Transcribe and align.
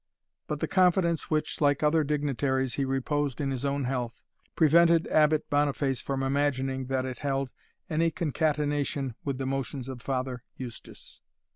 But 0.47 0.61
the 0.61 0.67
confidence 0.67 1.29
which, 1.29 1.61
like 1.61 1.83
other 1.83 2.03
dignitaries, 2.03 2.73
he 2.73 2.85
reposed 2.85 3.39
in 3.39 3.51
his 3.51 3.63
own 3.63 3.83
health, 3.83 4.23
prevented 4.55 5.05
Abbot 5.09 5.47
Boniface 5.51 6.01
from 6.01 6.23
imagining 6.23 6.85
that 6.87 7.05
it 7.05 7.19
held 7.19 7.51
any 7.87 8.09
concatenation, 8.09 9.13
with 9.23 9.37
the 9.37 9.45
motions 9.45 9.87
of 9.89 10.01
Father 10.01 10.41
Eustace. 10.57 11.21